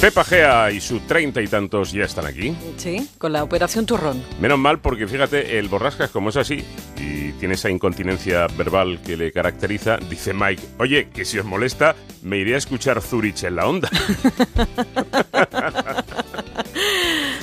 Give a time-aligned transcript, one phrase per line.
[0.00, 2.56] Pepa Gea y sus treinta y tantos ya están aquí.
[2.76, 4.22] Sí, con la operación turrón.
[4.40, 6.64] Menos mal porque fíjate, el borrascas como es así
[6.96, 11.96] y tiene esa incontinencia verbal que le caracteriza, dice Mike, oye, que si os molesta,
[12.22, 13.90] me iré a escuchar Zurich en la onda.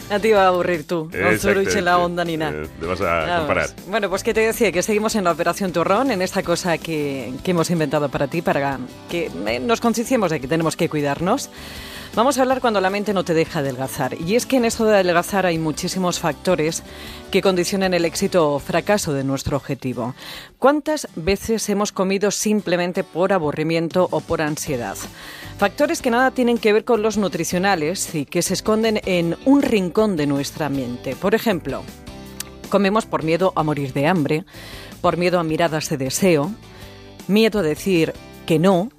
[0.09, 2.63] A ti va a aburrir tú, no Zurich en la onda ni nada.
[2.63, 3.69] Eh, te vas a comparar.
[3.89, 7.33] Bueno, pues que te decía que seguimos en la operación turrón, en esta cosa que,
[7.43, 9.29] que hemos inventado para ti, para que
[9.61, 11.49] nos concienciemos de que tenemos que cuidarnos.
[12.15, 14.15] Vamos a hablar cuando la mente no te deja adelgazar.
[14.21, 16.81] Y es que en esto de adelgazar hay muchísimos factores
[17.29, 20.15] que condicionan el éxito o fracaso de nuestro objetivo.
[20.57, 24.95] ¿Cuántas veces hemos comido simplemente por aburrimiento o por ansiedad?
[25.57, 29.61] Factores que nada tienen que ver con los nutricionales y que se esconden en un
[29.61, 31.17] rincón de nuestra mente.
[31.17, 31.83] Por ejemplo,
[32.69, 34.45] comemos por miedo a morir de hambre,
[35.01, 36.49] por miedo a miradas de deseo,
[37.27, 38.13] miedo a decir
[38.45, 38.89] que no,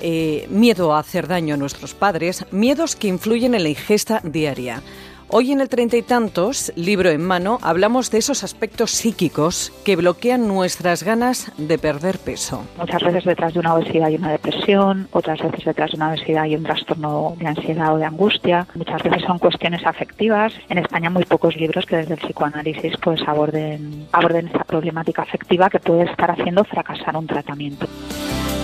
[0.00, 4.82] eh, miedo a hacer daño a nuestros padres, miedos que influyen en la ingesta diaria.
[5.30, 9.94] Hoy en el Treinta y Tantos, libro en mano, hablamos de esos aspectos psíquicos que
[9.94, 12.64] bloquean nuestras ganas de perder peso.
[12.78, 16.44] Muchas veces detrás de una obesidad hay una depresión, otras veces detrás de una obesidad
[16.44, 20.54] hay un trastorno de ansiedad o de angustia, muchas veces son cuestiones afectivas.
[20.70, 25.68] En España muy pocos libros que desde el psicoanálisis pues aborden, aborden esta problemática afectiva
[25.68, 27.86] que puede estar haciendo fracasar un tratamiento.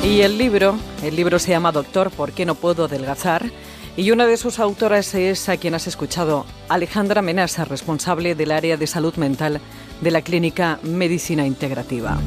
[0.05, 3.51] Y el libro, el libro se llama Doctor, ¿por qué no puedo adelgazar?
[3.97, 8.77] Y una de sus autoras es a quien has escuchado, Alejandra Menasa, responsable del área
[8.77, 9.63] de salud mental
[10.03, 12.19] de la clínica Medicina Integrativa.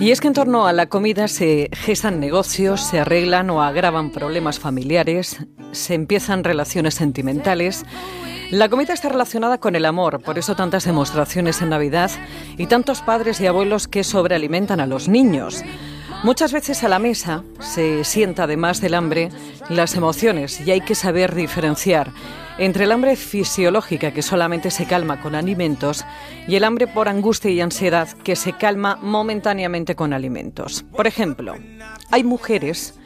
[0.00, 4.08] Y es que en torno a la comida se gestan negocios, se arreglan o agravan
[4.10, 5.36] problemas familiares,
[5.72, 7.84] se empiezan relaciones sentimentales.
[8.50, 12.10] La comida está relacionada con el amor, por eso tantas demostraciones en Navidad
[12.56, 15.62] y tantos padres y abuelos que sobrealimentan a los niños.
[16.22, 19.30] Muchas veces a la mesa se sienta, además del hambre,
[19.70, 22.08] las emociones y hay que saber diferenciar
[22.58, 26.04] entre el hambre fisiológica que solamente se calma con alimentos
[26.46, 30.84] y el hambre por angustia y ansiedad que se calma momentáneamente con alimentos.
[30.94, 31.54] Por ejemplo,
[32.10, 33.00] hay mujeres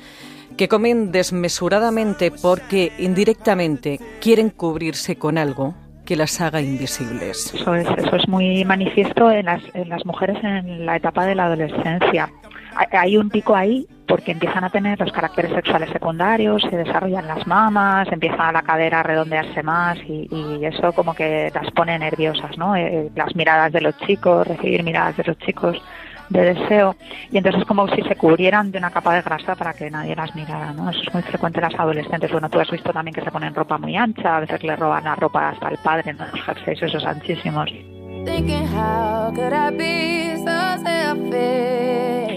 [0.56, 7.54] que comen desmesuradamente porque indirectamente quieren cubrirse con algo que las haga invisibles.
[7.54, 12.28] Eso es, muy manifiesto en las mujeres en la etapa de la adolescencia
[12.92, 17.46] hay un pico ahí porque empiezan a tener los caracteres sexuales secundarios, se desarrollan las
[17.46, 20.28] mamas, empieza la cadera a redondearse más y,
[20.64, 22.74] eso como que las pone nerviosas, ¿no?
[22.74, 25.80] Eh, eh, las miradas de los chicos, recibir miradas de los chicos
[26.30, 26.96] de deseo
[27.30, 30.16] y entonces es como si se cubrieran de una capa de grasa para que nadie
[30.16, 30.90] las mirara, ¿no?
[30.90, 32.32] Eso es muy frecuente en las adolescentes.
[32.32, 35.04] Bueno, tú has visto también que se ponen ropa muy ancha, a veces le roban
[35.04, 36.24] la ropa hasta el padre, ¿no?
[36.32, 37.70] Los jerseys esos anchísimos.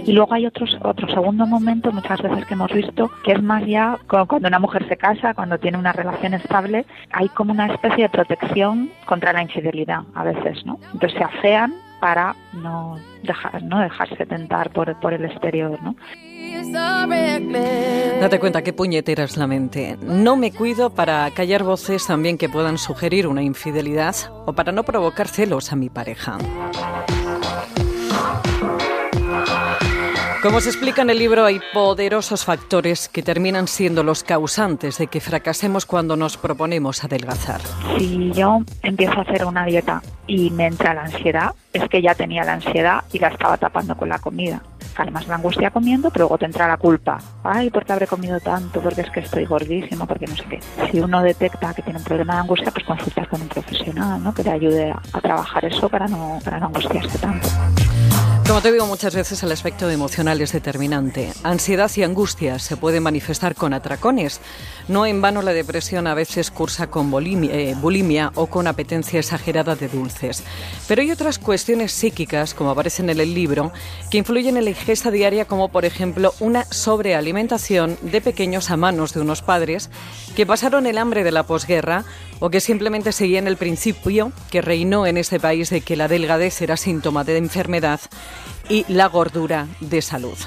[0.07, 3.65] Y luego hay otros, otro segundo momento, muchas veces que hemos visto, que es más
[3.67, 8.05] ya cuando una mujer se casa, cuando tiene una relación estable, hay como una especie
[8.05, 10.79] de protección contra la infidelidad a veces, ¿no?
[10.93, 15.93] Entonces se afean para no, dejar, no dejarse tentar por, por el exterior, ¿no?
[18.21, 19.97] Date cuenta qué puñetera es la mente.
[20.01, 24.83] No me cuido para callar voces también que puedan sugerir una infidelidad o para no
[24.83, 26.37] provocar celos a mi pareja.
[30.47, 35.07] Como se explica en el libro, hay poderosos factores que terminan siendo los causantes de
[35.07, 37.59] que fracasemos cuando nos proponemos adelgazar.
[37.97, 42.15] Si yo empiezo a hacer una dieta y me entra la ansiedad, es que ya
[42.15, 44.63] tenía la ansiedad y la estaba tapando con la comida
[44.97, 47.19] calmas la angustia comiendo, pero luego te entra la culpa.
[47.43, 48.81] Ay, ¿por qué habré comido tanto?
[48.81, 50.59] Porque es que estoy gordísimo, porque no sé qué.
[50.91, 54.33] Si uno detecta que tiene un problema de angustia, pues consultar con un profesional, ¿no?
[54.33, 57.47] Que te ayude a trabajar eso para no, para no angustiarse tanto.
[58.47, 61.33] Como te digo muchas veces, el aspecto emocional es determinante.
[61.43, 64.39] Ansiedad y angustia se pueden manifestar con atracones.
[64.87, 69.75] No en vano la depresión a veces cursa con eh, bulimia, o con apetencia exagerada
[69.75, 70.45] de dulces.
[70.87, 73.73] Pero hay otras cuestiones psíquicas, como aparecen en el libro,
[74.09, 79.13] que influyen en la ingesta diaria, como por ejemplo una sobrealimentación de pequeños a manos
[79.13, 79.89] de unos padres
[80.37, 82.05] que pasaron el hambre de la posguerra
[82.39, 86.61] o que simplemente seguían el principio que reinó en este país de que la delgadez
[86.61, 87.99] era síntoma de enfermedad
[88.69, 90.37] y la gordura de salud.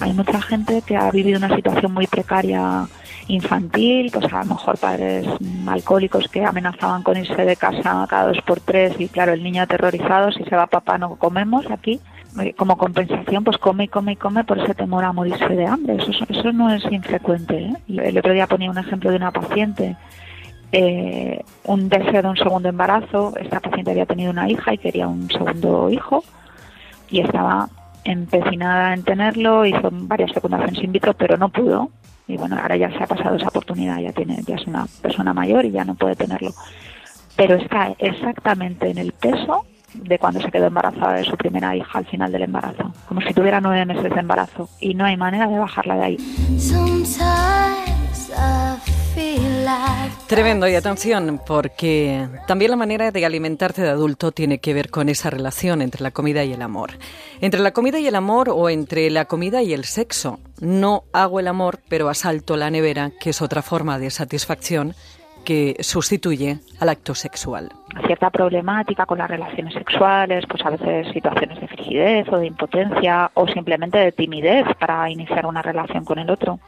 [0.00, 2.86] Hay mucha gente que ha vivido una situación muy precaria
[3.26, 5.26] infantil, pues a lo mejor padres
[5.66, 9.62] alcohólicos que amenazaban con irse de casa cada dos por tres y claro, el niño
[9.62, 12.00] aterrorizado, si se va papá no comemos aquí.
[12.40, 15.66] eh, como compensación, pues come y come y come por ese temor a morirse de
[15.66, 15.96] hambre.
[15.96, 17.56] Eso, eso no es infrecuente.
[17.56, 17.74] ¿eh?
[17.88, 19.96] El otro día ponía un ejemplo de una paciente,
[20.72, 23.34] eh, un deseo de un segundo embarazo.
[23.40, 26.24] Esta paciente había tenido una hija y quería un segundo hijo
[27.10, 27.68] y estaba
[28.04, 31.90] empecinada en tenerlo, hizo varias fecundaciones in vitro, pero no pudo.
[32.26, 35.32] Y bueno, ahora ya se ha pasado esa oportunidad, ya tiene, ya es una persona
[35.32, 36.52] mayor y ya no puede tenerlo.
[37.36, 39.64] Pero está exactamente en el peso
[39.94, 43.32] de cuando se quedó embarazada de su primera hija al final del embarazo, como si
[43.32, 46.16] tuviera nueve meses de embarazo y no hay manera de bajarla de ahí.
[50.26, 55.08] Tremendo y atención porque también la manera de alimentarte de adulto tiene que ver con
[55.08, 56.92] esa relación entre la comida y el amor.
[57.40, 60.38] Entre la comida y el amor o entre la comida y el sexo.
[60.60, 64.94] No hago el amor pero asalto la nevera, que es otra forma de satisfacción
[65.48, 67.70] que sustituye al acto sexual.
[68.04, 73.30] Cierta problemática con las relaciones sexuales, pues a veces situaciones de frigidez o de impotencia
[73.32, 76.60] o simplemente de timidez para iniciar una relación con el otro.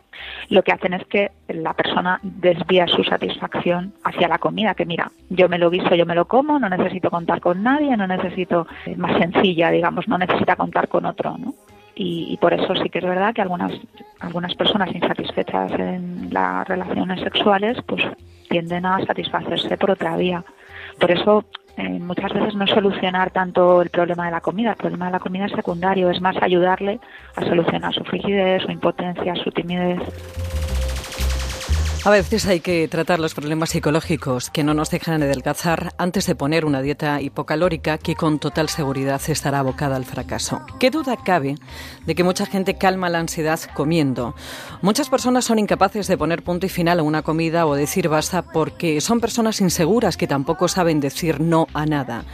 [0.49, 5.13] Lo que hacen es que la persona desvía su satisfacción hacia la comida, que mira,
[5.29, 8.67] yo me lo guiso, yo me lo como, no necesito contar con nadie, no necesito,
[8.87, 11.53] eh, más sencilla, digamos, no necesita contar con otro, ¿no?
[12.03, 13.73] Y, por eso sí que es verdad que algunas
[14.21, 18.03] algunas personas insatisfechas en las relaciones sexuales pues
[18.49, 20.43] tienden a satisfacerse por otra vía.
[20.99, 21.45] Por eso
[21.77, 25.19] eh, muchas veces no solucionar tanto el problema de la comida, el problema de la
[25.19, 27.01] comida es secundario, es más ayudarle
[27.37, 30.01] a solucionar su frigidez, su impotencia, su timidez.
[32.03, 36.35] A veces hay que tratar los problemas psicológicos que no nos dejan adelgazar antes de
[36.35, 40.63] poner una dieta hipocalórica que con total seguridad estará abocada al fracaso.
[40.79, 41.57] ¿Qué duda cabe
[42.07, 44.35] de que mucha gente calma la ansiedad comiendo?
[44.81, 48.41] Muchas personas son incapaces de poner punto y final a una comida o decir basta
[48.41, 52.25] porque son personas inseguras que tampoco saben decir no a nada.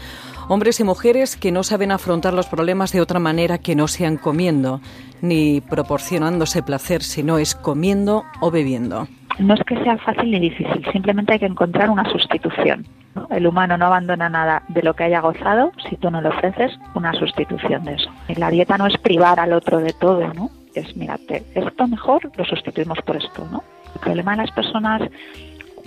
[0.49, 4.17] Hombres y mujeres que no saben afrontar los problemas de otra manera que no sean
[4.17, 4.81] comiendo,
[5.23, 10.85] ni proporcionándose placer, sino es comiendo o bebiendo no es que sea fácil ni difícil,
[10.93, 12.87] simplemente hay que encontrar una sustitución.
[13.31, 16.79] El humano no abandona nada de lo que haya gozado si tú no le ofreces
[16.95, 18.11] una sustitución de eso.
[18.37, 20.51] La dieta no es privar al otro de todo, ¿no?
[20.75, 23.63] Es, mírate, esto mejor lo sustituimos por esto, ¿no?
[23.95, 25.03] El problema de las personas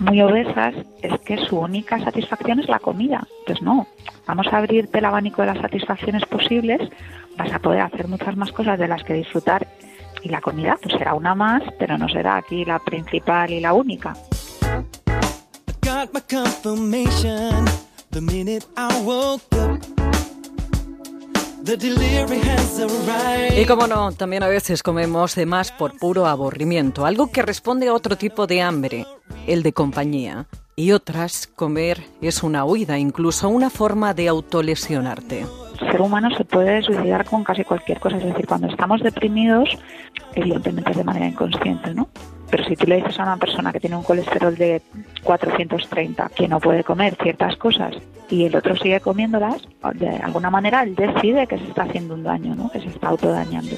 [0.00, 3.26] muy obesas es que su única satisfacción es la comida.
[3.46, 3.86] Pues no,
[4.26, 6.90] vamos a abrirte el abanico de las satisfacciones posibles,
[7.36, 9.66] vas a poder hacer muchas más cosas de las que disfrutar
[10.22, 13.72] y la comida pues será una más, pero no será aquí la principal y la
[13.72, 14.14] única.
[23.56, 27.88] Y como no, también a veces comemos de más por puro aburrimiento, algo que responde
[27.88, 29.06] a otro tipo de hambre,
[29.46, 30.46] el de compañía.
[30.76, 35.44] Y otras, comer es una huida, incluso una forma de autolesionarte
[35.80, 38.16] ser humano se puede suicidar con casi cualquier cosa.
[38.16, 39.78] Es decir, cuando estamos deprimidos,
[40.34, 42.08] evidentemente es de manera inconsciente, ¿no?
[42.50, 44.82] Pero si tú le dices a una persona que tiene un colesterol de
[45.22, 47.94] 430, que no puede comer ciertas cosas,
[48.28, 49.62] y el otro sigue comiéndolas,
[49.94, 52.70] de alguna manera él decide que se está haciendo un daño, ¿no?
[52.70, 53.76] Que se está autodañando.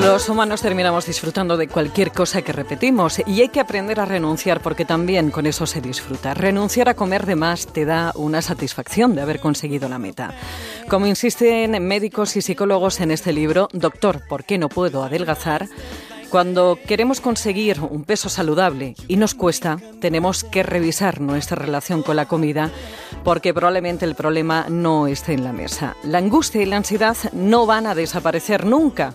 [0.00, 4.60] Los humanos terminamos disfrutando de cualquier cosa que repetimos y hay que aprender a renunciar
[4.60, 6.34] porque también con eso se disfruta.
[6.34, 10.34] Renunciar a comer de más te da una satisfacción de haber conseguido la meta.
[10.88, 15.68] Como insisten médicos y psicólogos en este libro, Doctor, ¿por qué no puedo adelgazar?
[16.30, 22.16] Cuando queremos conseguir un peso saludable y nos cuesta, tenemos que revisar nuestra relación con
[22.16, 22.70] la comida
[23.24, 25.96] porque probablemente el problema no esté en la mesa.
[26.04, 29.14] La angustia y la ansiedad no van a desaparecer nunca,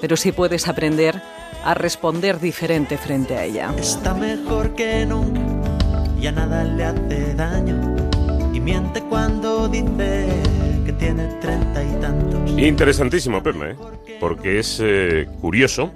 [0.00, 1.22] pero sí puedes aprender
[1.64, 3.72] a responder diferente frente a ella.
[3.78, 5.40] Está mejor que nunca,
[6.20, 7.96] ya nada le hace daño
[8.52, 10.26] y miente cuando dice
[10.84, 12.50] que tiene treinta y tantos.
[12.50, 13.76] Interesantísimo, Perna, ¿eh?
[14.18, 15.92] porque es eh, curioso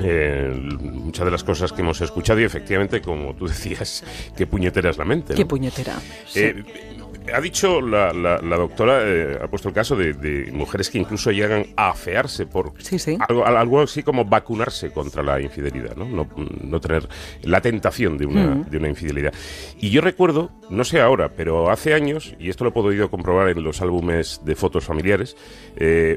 [0.00, 4.04] eh, muchas de las cosas que hemos escuchado y efectivamente, como tú decías,
[4.36, 5.34] qué puñetera es la mente.
[5.34, 5.98] Qué puñetera.
[6.34, 6.62] Eh,
[7.32, 11.90] ha dicho la, doctora, eh, ha puesto el caso de, mujeres que incluso llegan a
[11.90, 12.72] afearse por
[13.28, 16.26] Algo, así como vacunarse contra la infidelidad, ¿no?
[16.62, 17.08] No, tener
[17.42, 19.32] la tentación de una, de una infidelidad.
[19.78, 23.48] Y yo recuerdo, no sé ahora, pero hace años, y esto lo he podido comprobar
[23.48, 25.36] en los álbumes de fotos familiares,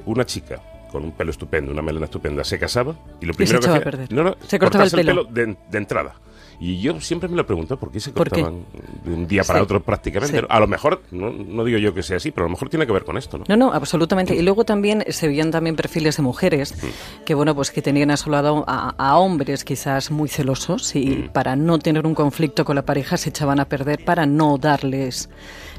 [0.05, 3.67] una chica con un pelo estupendo, una melena estupenda, se casaba y lo primero que
[3.67, 6.15] hacía, no, no, se cortaba el pelo, de, entrada.
[6.60, 8.66] Y yo siempre me lo pregunto por qué se cortaban
[9.06, 10.44] de un día para otro prácticamente.
[10.50, 12.92] A lo mejor, no, digo yo que sea así, pero a lo mejor tiene que
[12.92, 13.46] ver con esto, ¿no?
[13.48, 14.36] No, no, absolutamente.
[14.36, 17.24] Y luego también se veían también perfiles de mujeres mm.
[17.24, 21.30] que, bueno, pues que tenían a su lado a, hombres quizás muy celosos y mm.
[21.30, 25.30] para no tener un conflicto con la pareja se echaban a perder para no darles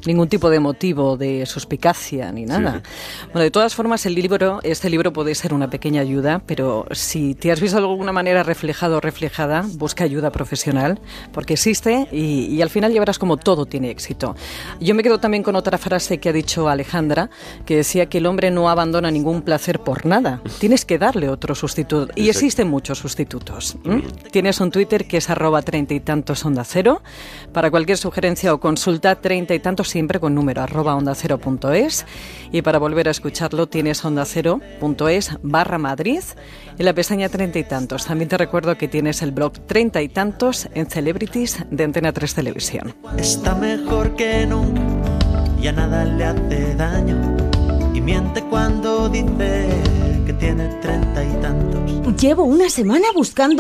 [0.07, 2.83] ningún tipo de motivo de suspicacia ni nada.
[3.33, 7.35] Bueno, de todas formas, el libro, este libro puede ser una pequeña ayuda, pero si
[7.35, 10.70] te has visto de alguna manera reflejado o reflejada, busca ayuda profesional,
[11.33, 14.37] porque existe y, al final llevarás como todo tiene éxito.
[14.81, 17.31] Yo me quedo también con otra frase que ha dicho Alejandra,
[17.65, 21.55] que decía que el hombre no abandona ningún placer por nada, tienes que darle otro
[21.55, 22.13] sustituto.
[22.15, 23.77] Y existen muchos sustitutos.
[24.31, 27.03] Tienes un Twitter que es arroba treinta y tantos onda cero.
[27.53, 31.73] Para cualquier sugerencia o consulta, treinta y tantos siempre con número arroba onda cero punto
[31.73, 32.07] es.
[32.53, 36.23] Y para volver a escucharlo tienes onda cero punto es barra Madrid
[36.79, 38.07] en la pestaña treinta y tantos.
[38.07, 42.35] También te recuerdo que tienes el blog treinta y tantos en Celebrities de Antena 3
[42.35, 42.95] Televisión.
[43.17, 44.81] Está mejor que nunca,
[45.61, 47.37] ya nada le hace daño.
[47.95, 49.69] Y miente cuando dice
[50.27, 52.21] que tiene treinta y tantos.
[52.21, 53.49] Llevo una semana buscando